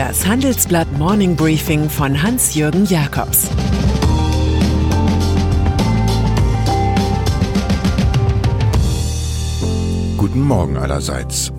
Das 0.00 0.26
Handelsblatt 0.26 0.90
Morning 0.92 1.36
Briefing 1.36 1.90
von 1.90 2.22
Hans-Jürgen 2.22 2.86
Jakobs 2.86 3.50
Guten 10.16 10.40
Morgen 10.40 10.78
allerseits. 10.78 11.52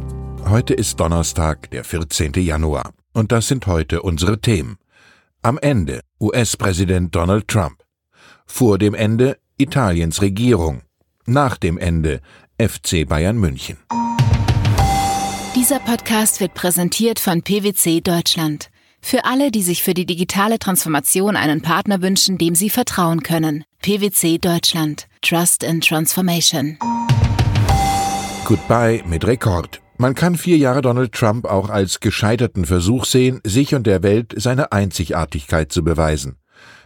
Heute 0.43 0.73
ist 0.73 0.99
Donnerstag, 0.99 1.69
der 1.69 1.83
14. 1.83 2.33
Januar. 2.33 2.93
Und 3.13 3.31
das 3.31 3.47
sind 3.47 3.67
heute 3.67 4.01
unsere 4.01 4.41
Themen. 4.41 4.79
Am 5.43 5.59
Ende 5.59 6.01
US-Präsident 6.19 7.15
Donald 7.15 7.47
Trump. 7.47 7.83
Vor 8.47 8.79
dem 8.79 8.95
Ende 8.95 9.37
Italiens 9.57 10.23
Regierung. 10.23 10.81
Nach 11.27 11.57
dem 11.57 11.77
Ende 11.77 12.21
FC 12.57 13.07
Bayern 13.07 13.37
München. 13.37 13.77
Dieser 15.53 15.79
Podcast 15.79 16.39
wird 16.39 16.53
präsentiert 16.53 17.19
von 17.19 17.41
PwC 17.41 17.99
Deutschland. 17.99 18.69
Für 19.01 19.25
alle, 19.25 19.51
die 19.51 19.63
sich 19.63 19.83
für 19.83 19.93
die 19.93 20.05
digitale 20.05 20.59
Transformation 20.59 21.35
einen 21.35 21.61
Partner 21.61 22.01
wünschen, 22.01 22.37
dem 22.37 22.55
sie 22.55 22.69
vertrauen 22.69 23.21
können. 23.21 23.65
PwC 23.81 24.37
Deutschland. 24.37 25.07
Trust 25.21 25.63
in 25.63 25.81
Transformation. 25.81 26.77
Goodbye 28.45 29.03
mit 29.05 29.27
Rekord. 29.27 29.81
Man 29.97 30.15
kann 30.15 30.37
vier 30.37 30.55
Jahre 30.55 30.81
Donald 30.81 31.11
Trump 31.11 31.45
auch 31.45 31.69
als 31.69 31.99
gescheiterten 31.99 32.63
Versuch 32.63 33.03
sehen, 33.03 33.41
sich 33.43 33.75
und 33.75 33.85
der 33.85 34.03
Welt 34.03 34.33
seine 34.37 34.71
Einzigartigkeit 34.71 35.69
zu 35.73 35.83
beweisen. 35.83 36.37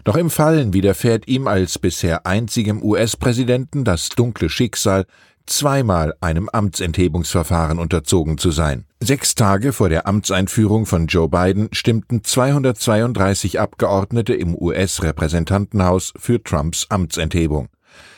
Doch 0.05 0.15
im 0.15 0.31
Fallen 0.31 0.73
widerfährt 0.73 1.27
ihm 1.27 1.47
als 1.47 1.77
bisher 1.77 2.25
einzigem 2.25 2.81
US-Präsidenten 2.81 3.83
das 3.83 4.09
dunkle 4.09 4.49
Schicksal, 4.49 5.05
zweimal 5.45 6.13
einem 6.21 6.49
Amtsenthebungsverfahren 6.49 7.79
unterzogen 7.79 8.37
zu 8.37 8.51
sein. 8.51 8.85
Sechs 8.99 9.35
Tage 9.35 9.73
vor 9.73 9.89
der 9.89 10.07
Amtseinführung 10.07 10.85
von 10.85 11.07
Joe 11.07 11.29
Biden 11.29 11.69
stimmten 11.71 12.23
232 12.23 13.59
Abgeordnete 13.59 14.33
im 14.33 14.55
US-Repräsentantenhaus 14.55 16.13
für 16.17 16.41
Trumps 16.41 16.87
Amtsenthebung. 16.89 17.69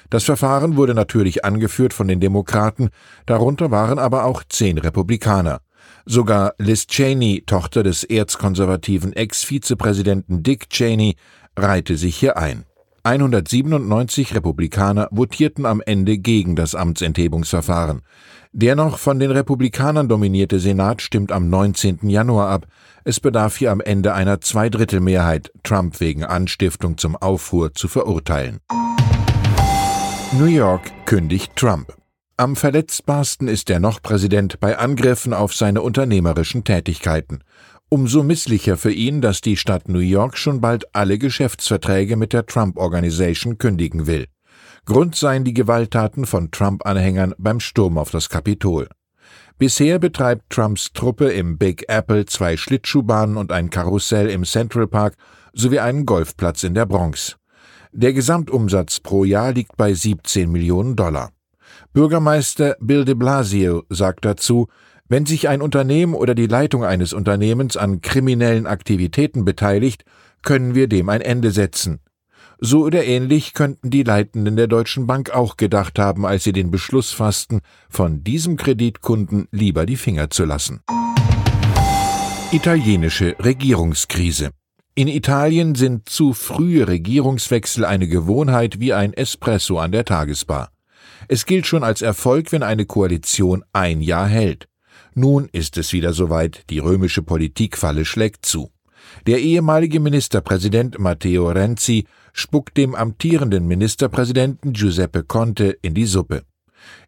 Das 0.10 0.24
Verfahren 0.24 0.78
wurde 0.78 0.94
natürlich 0.94 1.44
angeführt 1.44 1.94
von 1.94 2.08
den 2.08 2.20
Demokraten, 2.20 2.90
darunter 3.26 3.72
waren 3.72 4.00
aber 4.00 4.24
auch 4.24 4.44
zehn 4.48 4.78
Republikaner. 4.78 5.60
Sogar 6.06 6.54
Liz 6.58 6.88
Cheney, 6.88 7.44
Tochter 7.46 7.84
des 7.84 8.06
erzkonservativen 8.06 9.12
Ex-Vizepräsidenten 9.12 10.44
Dick 10.44 10.70
Cheney, 10.70 11.16
reihte 11.58 11.98
sich 11.98 12.16
hier 12.16 12.38
ein. 12.38 12.64
197 13.08 14.36
Republikaner 14.36 15.08
votierten 15.14 15.66
am 15.66 15.82
Ende 15.86 16.18
gegen 16.18 16.58
das 16.58 16.76
Amtsenthebungsverfahren. 16.76 18.02
Der 18.52 18.76
noch 18.76 18.98
von 18.98 19.18
den 19.18 19.32
Republikanern 19.32 20.10
dominierte 20.10 20.60
Senat 20.60 21.02
stimmt 21.02 21.32
am 21.32 21.50
19. 21.50 22.10
Januar 22.10 22.50
ab. 22.50 22.68
Es 23.06 23.22
bedarf 23.22 23.56
hier 23.56 23.72
am 23.72 23.80
Ende 23.80 24.14
einer 24.14 24.42
Zweidrittelmehrheit, 24.42 25.54
Trump 25.64 26.02
wegen 26.02 26.26
Anstiftung 26.26 26.98
zum 26.98 27.16
Aufruhr 27.16 27.74
zu 27.74 27.88
verurteilen. 27.88 28.60
New 30.38 30.44
York 30.44 30.92
kündigt 31.06 31.56
Trump. 31.56 31.96
Am 32.36 32.58
verletzbarsten 32.58 33.48
ist 33.48 33.70
der 33.70 33.80
noch 33.80 34.02
Präsident 34.02 34.60
bei 34.60 34.78
Angriffen 34.78 35.34
auf 35.34 35.56
seine 35.56 35.82
unternehmerischen 35.82 36.66
Tätigkeiten. 36.66 37.40
Umso 37.90 38.22
misslicher 38.22 38.76
für 38.76 38.92
ihn, 38.92 39.22
dass 39.22 39.40
die 39.40 39.56
Stadt 39.56 39.88
New 39.88 40.00
York 40.00 40.38
schon 40.38 40.60
bald 40.60 40.94
alle 40.94 41.18
Geschäftsverträge 41.18 42.18
mit 42.18 42.34
der 42.34 42.46
Trump 42.46 42.78
Organization 42.78 43.58
kündigen 43.58 44.08
will. 44.08 44.28
Grund 44.84 45.16
seien 45.16 45.46
die 45.46 45.54
Gewalttaten 45.54 46.26
von 46.26 46.52
Trump-Anhängern 46.52 47.34
beim 47.38 47.62
Sturm 47.62 47.98
auf 47.98 48.12
das 48.12 48.28
Kapitol. 48.28 48.90
Bisher 49.58 50.00
betreibt 50.00 50.50
Trumps 50.50 50.92
Truppe 50.92 51.30
im 51.30 51.58
Big 51.58 51.86
Apple 51.88 52.26
zwei 52.26 52.58
Schlittschuhbahnen 52.58 53.38
und 53.38 53.54
ein 53.54 53.70
Karussell 53.70 54.30
im 54.30 54.44
Central 54.44 54.88
Park 54.88 55.16
sowie 55.54 55.80
einen 55.80 56.06
Golfplatz 56.06 56.64
in 56.64 56.74
der 56.74 56.86
Bronx. 56.86 57.38
Der 57.94 58.12
Gesamtumsatz 58.12 59.00
pro 59.00 59.24
Jahr 59.24 59.54
liegt 59.54 59.78
bei 59.78 59.94
17 59.94 60.52
Millionen 60.52 60.98
Dollar. 60.98 61.32
Bürgermeister 61.94 62.76
Bill 62.82 63.06
de 63.06 63.16
Blasio 63.16 63.84
sagt 63.90 64.26
dazu, 64.26 64.68
wenn 65.10 65.26
sich 65.26 65.48
ein 65.48 65.62
Unternehmen 65.62 66.14
oder 66.14 66.36
die 66.36 66.48
Leitung 66.48 66.84
eines 66.84 67.14
Unternehmens 67.14 67.78
an 67.78 68.02
kriminellen 68.02 68.68
Aktivitäten 68.68 69.46
beteiligt, 69.46 70.04
können 70.44 70.76
wir 70.76 70.88
dem 70.88 71.10
ein 71.10 71.22
Ende 71.22 71.52
setzen. 71.52 72.00
So 72.60 72.84
oder 72.86 73.06
ähnlich 73.06 73.54
könnten 73.54 73.90
die 73.90 74.04
Leitenden 74.04 74.56
der 74.56 74.68
Deutschen 74.68 75.06
Bank 75.06 75.30
auch 75.30 75.58
gedacht 75.58 76.00
haben, 76.00 76.26
als 76.26 76.44
sie 76.44 76.54
den 76.54 76.72
Beschluss 76.72 77.12
fassten, 77.12 77.62
von 77.90 78.24
diesem 78.24 78.58
Kreditkunden 78.58 79.48
lieber 79.52 79.86
die 79.86 79.98
Finger 79.98 80.30
zu 80.30 80.46
lassen. 80.46 80.82
Italienische 82.52 83.36
Regierungskrise 83.40 84.52
in 84.98 85.08
Italien 85.08 85.76
sind 85.76 86.10
zu 86.10 86.34
frühe 86.34 86.88
Regierungswechsel 86.88 87.86
eine 87.86 88.08
Gewohnheit 88.08 88.80
wie 88.80 88.94
ein 88.94 89.14
Espresso 89.14 89.78
an 89.78 89.92
der 89.92 90.06
Tagesbar. 90.06 90.72
Es 91.28 91.46
gilt 91.46 91.68
schon 91.68 91.84
als 91.84 92.02
Erfolg, 92.02 92.52
wenn 92.52 92.64
eine 92.64 92.88
Koalition 92.88 93.64
ein 93.74 94.02
Jahr 94.02 94.28
hält. 94.28 94.68
Nun 95.20 95.50
ist 95.52 95.80
es 95.80 95.94
wieder 95.94 96.14
soweit, 96.14 96.70
die 96.70 96.78
römische 96.78 97.24
Politikfalle 97.24 98.06
schlägt 98.06 98.46
zu. 98.46 98.70
Der 99.26 99.40
ehemalige 99.40 100.00
Ministerpräsident 100.00 101.00
Matteo 101.00 101.50
Renzi 101.50 102.06
spuckt 102.34 102.78
dem 102.78 102.94
amtierenden 102.94 103.66
Ministerpräsidenten 103.66 104.74
Giuseppe 104.74 105.24
Conte 105.24 105.76
in 105.82 105.96
die 105.96 106.06
Suppe. 106.06 106.44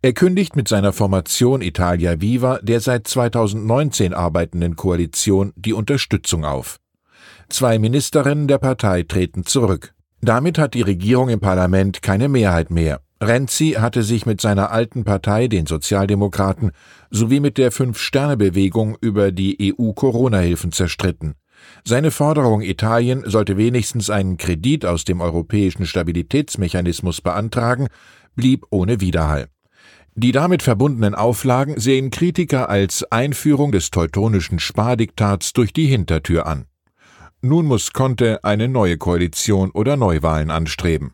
Er 0.02 0.14
kündigt 0.14 0.56
mit 0.56 0.68
seiner 0.68 0.92
Formation 0.92 1.62
Italia 1.62 2.20
Viva 2.20 2.58
der 2.64 2.80
seit 2.80 3.08
2019 3.08 4.16
arbeitenden 4.16 4.76
Koalition 4.76 5.54
die 5.56 5.74
Unterstützung 5.74 6.46
auf. 6.46 6.80
Zwei 7.48 7.78
Ministerinnen 7.78 8.48
der 8.48 8.58
Partei 8.58 9.04
treten 9.04 9.46
zurück. 9.46 9.94
Damit 10.20 10.58
hat 10.58 10.74
die 10.74 10.82
Regierung 10.82 11.30
im 11.30 11.42
Parlament 11.42 12.02
keine 12.02 12.28
Mehrheit 12.28 12.72
mehr. 12.72 13.02
Renzi 13.22 13.72
hatte 13.78 14.04
sich 14.04 14.26
mit 14.26 14.40
seiner 14.40 14.72
alten 14.72 15.04
Partei, 15.04 15.48
den 15.48 15.66
Sozialdemokraten, 15.66 16.72
sowie 17.12 17.42
mit 17.42 17.58
der 17.58 17.72
Fünf-Sterne-Bewegung 17.72 18.98
über 19.02 19.32
die 19.32 19.74
EU-Corona-Hilfen 19.78 20.72
zerstritten. 20.72 21.36
Seine 21.84 22.12
Forderung, 22.12 22.62
Italien 22.62 23.24
sollte 23.26 23.58
wenigstens 23.58 24.10
einen 24.10 24.38
Kredit 24.38 24.86
aus 24.86 25.04
dem 25.04 25.20
europäischen 25.20 25.86
Stabilitätsmechanismus 25.86 27.20
beantragen, 27.20 27.88
blieb 28.36 28.66
ohne 28.70 29.02
Widerhall. 29.02 29.48
Die 30.16 30.32
damit 30.32 30.64
verbundenen 30.64 31.14
Auflagen 31.14 31.80
sehen 31.80 32.12
Kritiker 32.12 32.70
als 32.70 33.10
Einführung 33.12 33.72
des 33.72 33.92
teutonischen 33.92 34.60
Spardiktats 34.60 35.54
durch 35.54 35.74
die 35.74 35.88
Hintertür 35.88 36.46
an. 36.46 36.66
Nun 37.42 37.66
muss 37.66 37.94
Conte 37.94 38.44
eine 38.44 38.68
neue 38.68 38.98
Koalition 38.98 39.72
oder 39.72 39.96
Neuwahlen 39.98 40.52
anstreben. 40.52 41.12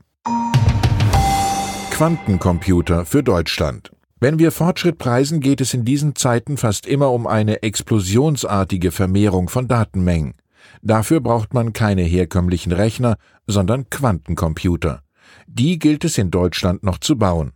Quantencomputer 1.95 3.05
für 3.05 3.23
Deutschland. 3.23 3.89
Wenn 4.19 4.37
wir 4.37 4.51
Fortschritt 4.51 4.97
preisen, 4.97 5.39
geht 5.39 5.61
es 5.61 5.73
in 5.73 5.85
diesen 5.85 6.13
Zeiten 6.13 6.57
fast 6.57 6.85
immer 6.85 7.09
um 7.13 7.25
eine 7.25 7.63
explosionsartige 7.63 8.91
Vermehrung 8.91 9.47
von 9.47 9.69
Datenmengen. 9.69 10.33
Dafür 10.81 11.21
braucht 11.21 11.53
man 11.53 11.71
keine 11.71 12.01
herkömmlichen 12.01 12.73
Rechner, 12.73 13.15
sondern 13.47 13.89
Quantencomputer. 13.89 15.03
Die 15.47 15.79
gilt 15.79 16.03
es 16.03 16.17
in 16.17 16.31
Deutschland 16.31 16.83
noch 16.83 16.97
zu 16.97 17.17
bauen. 17.17 17.53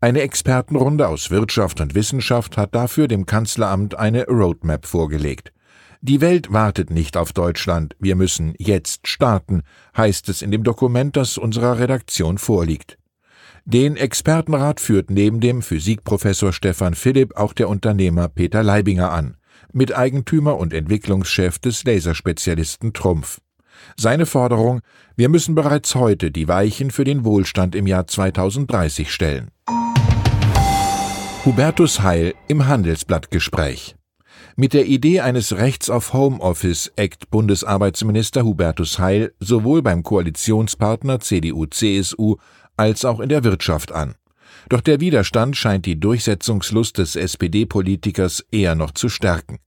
Eine 0.00 0.22
Expertenrunde 0.22 1.06
aus 1.06 1.30
Wirtschaft 1.30 1.82
und 1.82 1.94
Wissenschaft 1.94 2.56
hat 2.56 2.74
dafür 2.74 3.08
dem 3.08 3.26
Kanzleramt 3.26 3.98
eine 3.98 4.24
Roadmap 4.24 4.86
vorgelegt. 4.86 5.52
Die 6.00 6.22
Welt 6.22 6.50
wartet 6.50 6.88
nicht 6.88 7.18
auf 7.18 7.34
Deutschland, 7.34 7.94
wir 7.98 8.16
müssen 8.16 8.54
jetzt 8.56 9.06
starten, 9.06 9.64
heißt 9.94 10.30
es 10.30 10.40
in 10.40 10.50
dem 10.50 10.64
Dokument, 10.64 11.14
das 11.14 11.36
unserer 11.36 11.78
Redaktion 11.78 12.38
vorliegt. 12.38 12.96
Den 13.64 13.96
Expertenrat 13.96 14.80
führt 14.80 15.10
neben 15.10 15.40
dem 15.40 15.62
Physikprofessor 15.62 16.52
Stefan 16.52 16.94
Philipp 16.94 17.36
auch 17.36 17.52
der 17.52 17.68
Unternehmer 17.68 18.28
Peter 18.28 18.64
Leibinger 18.64 19.12
an, 19.12 19.36
Miteigentümer 19.72 20.58
und 20.58 20.72
Entwicklungschef 20.72 21.60
des 21.60 21.84
Laserspezialisten 21.84 22.92
Trumpf. 22.92 23.40
Seine 23.96 24.26
Forderung, 24.26 24.80
wir 25.16 25.28
müssen 25.28 25.54
bereits 25.54 25.94
heute 25.94 26.32
die 26.32 26.48
Weichen 26.48 26.90
für 26.90 27.04
den 27.04 27.24
Wohlstand 27.24 27.76
im 27.76 27.86
Jahr 27.86 28.06
2030 28.08 29.12
stellen. 29.12 29.50
Hubertus 31.44 32.02
Heil 32.02 32.34
im 32.48 32.66
Handelsblattgespräch. 32.66 33.94
Mit 34.54 34.74
der 34.74 34.86
Idee 34.86 35.20
eines 35.20 35.56
Rechts 35.56 35.88
auf 35.88 36.12
Homeoffice 36.12 36.92
eckt 36.96 37.30
Bundesarbeitsminister 37.30 38.44
Hubertus 38.44 38.98
Heil 38.98 39.32
sowohl 39.40 39.82
beim 39.82 40.02
Koalitionspartner 40.02 41.20
CDU-CSU 41.20 42.36
als 42.82 43.04
auch 43.04 43.20
in 43.20 43.28
der 43.28 43.44
Wirtschaft 43.44 43.92
an. 43.92 44.16
Doch 44.68 44.80
der 44.80 44.98
Widerstand 44.98 45.56
scheint 45.56 45.86
die 45.86 46.00
Durchsetzungslust 46.00 46.98
des 46.98 47.14
SPD-Politikers 47.14 48.44
eher 48.50 48.74
noch 48.74 48.90
zu 48.90 49.08
stärken. 49.08 49.60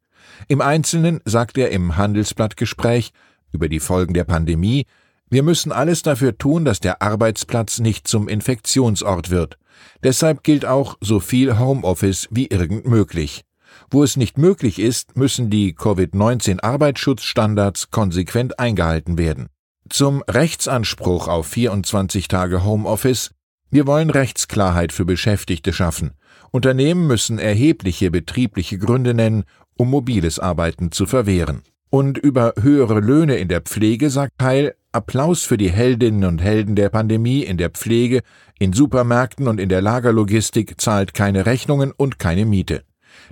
Im 0.49 0.59
Einzelnen 0.59 1.21
sagt 1.23 1.57
er 1.57 1.71
im 1.71 1.95
Handelsblattgespräch 1.95 3.13
über 3.53 3.69
die 3.69 3.79
Folgen 3.79 4.13
der 4.13 4.25
Pandemie, 4.25 4.85
wir 5.29 5.43
müssen 5.43 5.71
alles 5.71 6.01
dafür 6.03 6.37
tun, 6.37 6.65
dass 6.65 6.81
der 6.81 7.01
Arbeitsplatz 7.01 7.79
nicht 7.79 8.05
zum 8.07 8.27
Infektionsort 8.27 9.29
wird. 9.29 9.57
Deshalb 10.03 10.43
gilt 10.43 10.65
auch 10.65 10.97
so 10.99 11.21
viel 11.21 11.57
Homeoffice 11.57 12.27
wie 12.31 12.47
irgend 12.47 12.85
möglich. 12.85 13.43
Wo 13.89 14.03
es 14.03 14.17
nicht 14.17 14.37
möglich 14.37 14.77
ist, 14.77 15.15
müssen 15.15 15.49
die 15.49 15.73
Covid-19-Arbeitsschutzstandards 15.73 17.91
konsequent 17.91 18.59
eingehalten 18.59 19.17
werden. 19.17 19.47
Zum 19.89 20.23
Rechtsanspruch 20.23 21.27
auf 21.27 21.47
24 21.47 22.27
Tage 22.27 22.63
Homeoffice 22.63 23.31
wir 23.75 23.87
wollen 23.87 24.09
Rechtsklarheit 24.09 24.93
für 24.93 25.03
Beschäftigte 25.03 25.73
schaffen. 25.73 26.11
Unternehmen 26.51 27.07
müssen 27.07 27.39
erhebliche 27.39 28.09
betriebliche 28.09 28.77
Gründe 28.77 29.13
nennen, 29.13 29.43
um 29.75 29.89
mobiles 29.89 30.39
Arbeiten 30.39 30.93
zu 30.93 31.05
verwehren. 31.05 31.63
Und 31.89 32.17
über 32.17 32.53
höhere 32.57 33.01
Löhne 33.01 33.35
in 33.35 33.49
der 33.49 33.59
Pflege 33.59 34.09
sagt 34.09 34.31
Heil 34.41 34.75
Applaus 34.93 35.43
für 35.43 35.57
die 35.57 35.69
Heldinnen 35.71 36.23
und 36.23 36.41
Helden 36.41 36.75
der 36.75 36.89
Pandemie 36.89 37.41
in 37.41 37.57
der 37.57 37.69
Pflege, 37.69 38.21
in 38.59 38.71
Supermärkten 38.71 39.49
und 39.49 39.59
in 39.59 39.67
der 39.67 39.81
Lagerlogistik 39.81 40.79
zahlt 40.79 41.13
keine 41.13 41.45
Rechnungen 41.45 41.91
und 41.91 42.17
keine 42.17 42.45
Miete. 42.45 42.83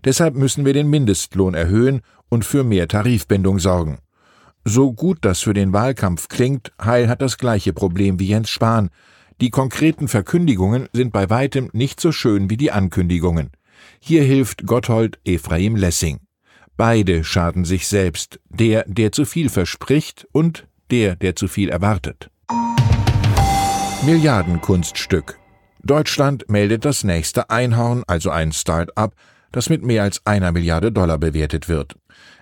Deshalb 0.03 0.35
müssen 0.35 0.65
wir 0.65 0.73
den 0.73 0.89
Mindestlohn 0.89 1.53
erhöhen 1.53 2.01
und 2.29 2.43
für 2.43 2.65
mehr 2.65 2.89
Tarifbindung 2.89 3.59
sorgen. 3.59 3.99
So 4.65 4.93
gut 4.93 5.19
das 5.21 5.41
für 5.41 5.53
den 5.53 5.73
Wahlkampf 5.73 6.29
klingt, 6.29 6.71
Heil 6.81 7.09
hat 7.09 7.21
das 7.21 7.37
gleiche 7.37 7.73
Problem 7.73 8.19
wie 8.19 8.27
Jens 8.27 8.49
Spahn. 8.49 8.89
Die 9.41 9.49
konkreten 9.49 10.07
Verkündigungen 10.07 10.87
sind 10.93 11.11
bei 11.11 11.29
weitem 11.29 11.69
nicht 11.73 11.99
so 11.99 12.13
schön 12.13 12.49
wie 12.49 12.55
die 12.55 12.71
Ankündigungen. 12.71 13.51
Hier 13.99 14.23
hilft 14.23 14.65
Gotthold 14.65 15.19
Ephraim 15.25 15.75
Lessing. 15.75 16.21
Beide 16.77 17.25
schaden 17.25 17.65
sich 17.65 17.87
selbst, 17.87 18.39
der, 18.49 18.85
der 18.87 19.11
zu 19.11 19.25
viel 19.25 19.49
verspricht 19.49 20.27
und 20.31 20.65
der, 20.91 21.17
der 21.17 21.35
zu 21.35 21.49
viel 21.49 21.69
erwartet. 21.69 22.29
Milliardenkunststück. 24.05 25.39
Deutschland 25.83 26.49
meldet 26.49 26.85
das 26.85 27.03
nächste 27.03 27.49
Einhorn, 27.49 28.03
also 28.07 28.29
ein 28.29 28.53
Start-up, 28.53 29.13
das 29.53 29.69
mit 29.69 29.83
mehr 29.83 30.03
als 30.03 30.25
einer 30.25 30.51
Milliarde 30.51 30.91
Dollar 30.91 31.17
bewertet 31.17 31.69
wird. 31.69 31.95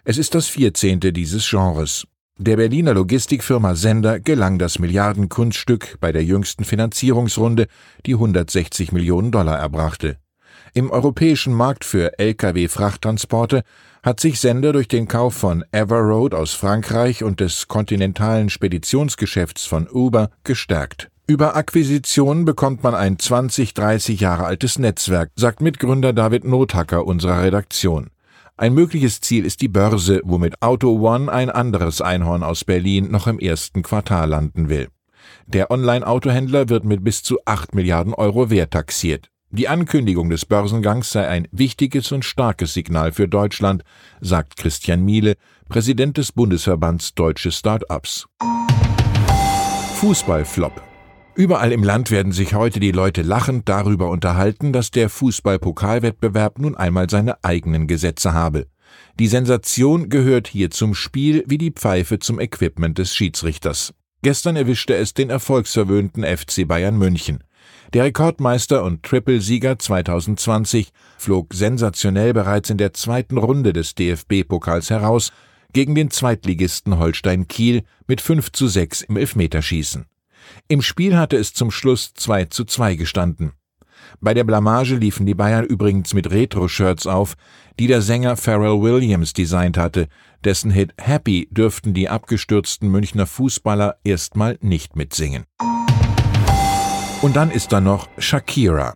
Es 0.04 0.18
ist 0.18 0.34
das 0.34 0.48
vierzehnte 0.48 1.14
dieses 1.14 1.48
Genres. 1.48 2.08
Der 2.40 2.56
Berliner 2.56 2.96
Logistikfirma 2.96 3.76
Sender 3.76 4.20
gelang 4.20 4.58
das 4.58 4.80
Milliardenkunststück 4.80 5.98
bei 6.00 6.12
der 6.12 6.24
jüngsten 6.24 6.64
Finanzierungsrunde, 6.64 7.68
die 8.08 8.14
160 8.16 8.92
Millionen 8.92 9.32
Dollar 9.32 9.60
erbrachte. 9.60 10.18
Im 10.74 10.90
europäischen 10.90 11.54
Markt 11.54 11.86
für 11.86 12.18
Lkw-Frachttransporte 12.18 13.62
hat 14.02 14.20
sich 14.20 14.40
Sender 14.40 14.74
durch 14.74 14.88
den 14.88 15.08
Kauf 15.08 15.36
von 15.36 15.64
Everroad 15.72 16.34
aus 16.34 16.54
Frankreich 16.54 17.24
und 17.24 17.42
des 17.42 17.68
kontinentalen 17.68 18.50
Speditionsgeschäfts 18.50 19.66
von 19.66 19.88
Uber 19.88 20.32
gestärkt. 20.44 21.11
Über 21.32 21.56
Akquisitionen 21.56 22.44
bekommt 22.44 22.84
man 22.84 22.94
ein 22.94 23.18
20, 23.18 23.74
30 23.74 24.20
Jahre 24.20 24.44
altes 24.44 24.78
Netzwerk, 24.78 25.32
sagt 25.38 25.62
Mitgründer 25.62 26.12
David 26.12 26.44
Nothacker 26.44 27.08
unserer 27.08 27.42
Redaktion. 27.42 28.10
Ein 28.58 28.74
mögliches 28.74 29.22
Ziel 29.22 29.46
ist 29.46 29.62
die 29.62 29.70
Börse, 29.70 30.20
womit 30.26 30.62
Auto 30.62 30.90
One 31.00 31.32
ein 31.32 31.50
anderes 31.50 32.02
Einhorn 32.02 32.44
aus 32.44 32.66
Berlin 32.66 33.12
noch 33.12 33.28
im 33.28 33.40
ersten 33.40 33.82
Quartal 33.82 34.28
landen 34.28 34.68
will. 34.68 34.90
Der 35.48 35.72
Online-Autohändler 35.72 36.68
wird 36.68 36.84
mit 36.84 37.02
bis 37.02 37.24
zu 37.24 37.40
8 37.46 37.76
Milliarden 37.76 38.14
Euro 38.14 38.50
Wert 38.50 38.72
taxiert. 38.72 39.30
Die 39.52 39.70
Ankündigung 39.70 40.30
des 40.30 40.46
Börsengangs 40.46 41.14
sei 41.14 41.30
ein 41.30 41.48
wichtiges 41.54 42.12
und 42.12 42.26
starkes 42.26 42.74
Signal 42.74 43.14
für 43.14 43.30
Deutschland, 43.30 43.84
sagt 44.20 44.58
Christian 44.58 45.06
Miele, 45.06 45.36
Präsident 45.70 46.18
des 46.18 46.34
Bundesverbands 46.34 47.16
Deutsche 47.16 47.54
Start-ups. 47.54 48.26
Fußballflop. 49.96 50.91
Überall 51.34 51.72
im 51.72 51.84
Land 51.84 52.12
werden 52.12 52.34
sich 52.34 52.56
heute 52.56 52.82
die 52.82 52.92
Leute 52.92 53.22
lachend 53.22 53.70
darüber 53.70 54.10
unterhalten, 54.10 54.74
dass 54.74 54.92
der 54.92 55.10
Fußballpokalwettbewerb 55.10 56.60
nun 56.60 56.76
einmal 56.76 57.10
seine 57.10 57.42
eigenen 57.44 57.88
Gesetze 57.88 58.34
habe. 58.34 58.68
Die 59.18 59.28
Sensation 59.28 60.10
gehört 60.10 60.50
hier 60.50 60.72
zum 60.72 60.94
Spiel 60.94 61.44
wie 61.48 61.58
die 61.58 61.72
Pfeife 61.72 62.20
zum 62.20 62.40
Equipment 62.40 62.98
des 62.98 63.16
Schiedsrichters. 63.16 63.94
Gestern 64.24 64.58
erwischte 64.58 64.94
es 64.94 65.14
den 65.14 65.30
erfolgsverwöhnten 65.30 66.24
FC 66.24 66.68
Bayern 66.68 66.98
München. 66.98 67.44
Der 67.94 68.04
Rekordmeister 68.04 68.84
und 68.84 69.04
Triple-Sieger 69.04 69.80
2020 69.80 70.92
flog 71.18 71.54
sensationell 71.54 72.34
bereits 72.34 72.70
in 72.70 72.78
der 72.78 72.94
zweiten 72.94 73.38
Runde 73.38 73.72
des 73.72 73.96
DFB-Pokals 73.96 74.90
heraus 74.90 75.32
gegen 75.74 75.96
den 75.96 76.12
Zweitligisten 76.12 77.00
Holstein 77.00 77.48
Kiel 77.48 77.84
mit 78.08 78.20
5 78.20 78.52
zu 78.52 78.68
6 78.68 79.04
im 79.04 79.16
Elfmeterschießen. 79.16 80.06
Im 80.68 80.82
Spiel 80.82 81.18
hatte 81.18 81.38
es 81.38 81.54
zum 81.54 81.72
Schluss 81.72 82.14
2 82.14 82.46
zu 82.46 82.66
2 82.66 82.96
gestanden. 82.96 83.54
Bei 84.20 84.34
der 84.34 84.44
Blamage 84.44 84.96
liefen 84.96 85.26
die 85.26 85.36
Bayern 85.36 85.66
übrigens 85.66 86.14
mit 86.14 86.30
Retro-Shirts 86.30 87.08
auf, 87.08 87.36
die 87.80 87.88
der 87.88 88.02
Sänger 88.02 88.36
Pharrell 88.36 88.82
Williams 88.82 89.34
designt 89.34 89.78
hatte, 89.78 90.08
dessen 90.44 90.72
Hit 90.72 90.94
Happy 91.00 91.48
dürften 91.52 91.94
die 91.94 92.10
abgestürzten 92.10 92.90
Münchner 92.90 93.26
Fußballer 93.26 93.98
erstmal 94.04 94.58
nicht 94.62 94.96
mitsingen. 94.96 95.46
Und 97.22 97.36
dann 97.36 97.52
ist 97.52 97.72
da 97.72 97.80
noch 97.80 98.10
Shakira. 98.18 98.96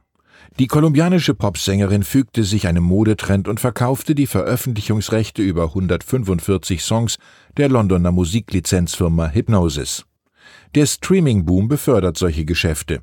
Die 0.58 0.68
kolumbianische 0.68 1.34
Popsängerin 1.34 2.04
fügte 2.04 2.44
sich 2.44 2.68
einem 2.68 2.84
Modetrend 2.84 3.48
und 3.48 3.60
verkaufte 3.60 4.16
die 4.16 4.26
Veröffentlichungsrechte 4.26 5.42
über 5.42 5.66
145 5.66 6.82
Songs 6.82 7.18
der 7.58 7.68
Londoner 7.68 8.12
Musiklizenzfirma 8.12 9.32
Hypnosis. 9.32 10.06
Der 10.76 10.86
Streaming-Boom 10.86 11.68
befördert 11.68 12.18
solche 12.18 12.46
Geschäfte. 12.46 13.02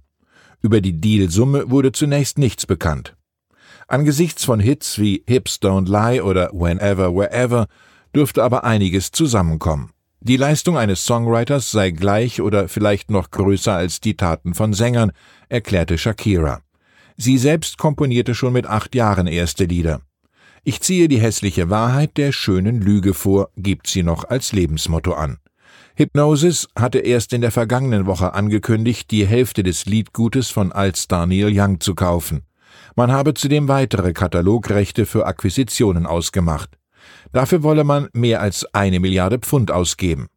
Über 0.61 0.81
die 0.81 1.01
Dealsumme 1.01 1.71
wurde 1.71 1.93
zunächst 1.93 2.39
nichts 2.39 2.67
bekannt. 2.67 3.17
Angesichts 3.89 4.45
von 4.45 4.61
Hits 4.61 4.99
wie 4.99 5.25
Hips 5.27 5.59
Don't 5.61 5.89
Lie 5.89 6.23
oder 6.23 6.51
Whenever 6.53 7.15
Wherever 7.15 7.67
dürfte 8.15 8.43
aber 8.43 8.65
einiges 8.65 9.11
zusammenkommen. 9.11 9.91
Die 10.21 10.37
Leistung 10.37 10.79
eines 10.79 11.05
Songwriters 11.05 11.73
sei 11.73 11.91
gleich 11.91 12.41
oder 12.41 12.69
vielleicht 12.69 13.11
noch 13.11 13.33
größer 13.33 13.73
als 13.73 14.01
die 14.01 14.17
Taten 14.17 14.55
von 14.55 14.73
Sängern, 14.73 15.11
erklärte 15.49 15.99
Shakira. 15.99 16.61
Sie 17.17 17.39
selbst 17.39 17.77
komponierte 17.77 18.35
schon 18.35 18.53
mit 18.53 18.67
acht 18.67 18.95
Jahren 18.95 19.27
erste 19.27 19.65
Lieder. 19.65 20.01
Ich 20.63 20.81
ziehe 20.81 21.09
die 21.09 21.21
hässliche 21.21 21.71
Wahrheit 21.71 22.17
der 22.17 22.31
schönen 22.31 22.81
Lüge 22.81 23.15
vor, 23.15 23.51
gibt 23.57 23.89
sie 23.89 24.05
noch 24.05 24.23
als 24.23 24.53
Lebensmotto 24.53 25.13
an. 25.13 25.39
Hypnosis 25.95 26.69
hatte 26.77 26.99
erst 26.99 27.33
in 27.33 27.43
der 27.43 27.51
vergangenen 27.51 28.07
Woche 28.07 28.33
angekündigt, 28.33 29.11
die 29.11 29.27
Hälfte 29.27 29.63
des 29.63 29.85
Liedgutes 29.85 30.51
von 30.51 30.73
Altstar 30.73 31.27
Neil 31.27 31.51
Young 31.53 31.81
zu 31.81 31.95
kaufen. 31.95 32.43
Man 32.97 33.13
habe 33.13 33.35
zudem 33.35 33.69
weitere 33.69 34.13
Katalogrechte 34.13 35.07
für 35.07 35.27
Akquisitionen 35.27 36.07
ausgemacht. 36.07 36.79
Dafür 37.33 37.63
wolle 37.63 37.85
man 37.85 38.09
mehr 38.13 38.41
als 38.41 38.67
eine 38.75 39.01
Milliarde 39.01 39.39
Pfund 39.39 39.71
ausgeben. 39.71 40.29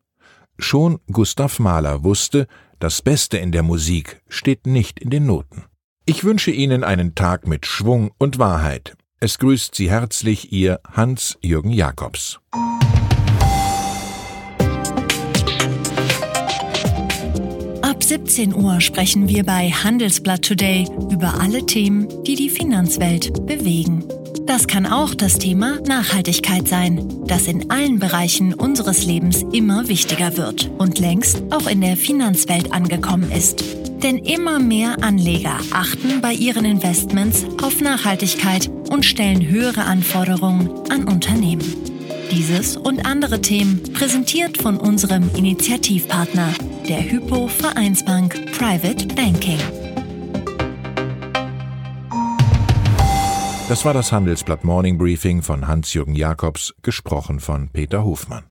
Schon 0.58 1.00
Gustav 1.12 1.60
Mahler 1.60 2.04
wusste, 2.04 2.48
das 2.80 3.02
Beste 3.02 3.38
in 3.38 3.52
der 3.52 3.64
Musik 3.64 4.22
steht 4.28 4.68
nicht 4.68 5.00
in 5.00 5.10
den 5.10 5.26
Noten. 5.26 5.64
Ich 6.06 6.24
wünsche 6.24 6.52
Ihnen 6.52 6.84
einen 6.84 7.16
Tag 7.16 7.48
mit 7.48 7.66
Schwung 7.66 8.12
und 8.18 8.40
Wahrheit. 8.40 8.96
Es 9.20 9.40
grüßt 9.40 9.74
Sie 9.74 9.90
herzlich 9.90 10.52
Ihr 10.52 10.80
Hans-Jürgen 10.94 11.72
Jakobs. 11.72 12.40
17 18.08 18.54
Uhr 18.54 18.82
sprechen 18.82 19.30
wir 19.30 19.44
bei 19.44 19.72
Handelsblatt 19.72 20.44
Today 20.44 20.88
über 21.10 21.42
alle 21.42 21.66
Themen, 21.66 22.08
die 22.24 22.36
die 22.36 22.50
Finanzwelt 22.50 23.34
bewegen. 23.48 24.04
Das 24.46 24.68
kann 24.68 24.86
auch 24.86 25.16
das 25.16 25.40
Thema 25.40 25.80
Nachhaltigkeit 25.88 26.68
sein, 26.68 27.04
das 27.26 27.48
in 27.48 27.72
allen 27.72 27.98
Bereichen 27.98 28.54
unseres 28.54 29.08
Lebens 29.08 29.44
immer 29.54 29.88
wichtiger 29.88 30.38
wird 30.38 30.70
und 30.78 31.00
längst 31.00 31.42
auch 31.50 31.66
in 31.66 31.82
der 31.82 31.98
Finanzwelt 31.98 32.72
angekommen 32.72 33.32
ist. 33.32 33.64
Denn 34.04 34.20
immer 34.20 34.60
mehr 34.60 35.04
Anleger 35.04 35.58
achten 35.72 36.22
bei 36.22 36.34
ihren 36.34 36.66
Investments 36.66 37.44
auf 37.64 37.82
Nachhaltigkeit 37.82 38.70
und 38.92 39.04
stellen 39.04 39.50
höhere 39.50 39.86
Anforderungen 39.86 40.70
an 40.92 41.06
Unternehmen. 41.06 41.74
Dieses 42.32 42.78
und 42.78 43.04
andere 43.04 43.42
Themen 43.42 43.82
präsentiert 43.94 44.62
von 44.62 44.78
unserem 44.78 45.32
Initiativpartner, 45.36 46.54
der 46.88 47.04
Hypo 47.12 47.48
Vereinsbank 47.48 48.34
Private 48.51 49.08
Banking. 49.15 49.58
Das 53.68 53.84
war 53.86 53.94
das 53.96 54.12
Handelsblatt 54.12 54.63
Morning 54.63 55.00
Briefing 55.00 55.42
von 55.42 55.68
Hans-Jürgen 55.68 56.13
Jakobs, 56.13 56.75
gesprochen 56.84 57.39
von 57.39 57.70
Peter 57.70 58.04
Hofmann. 58.04 58.44